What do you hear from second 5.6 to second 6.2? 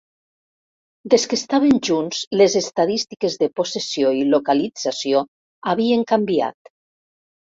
havien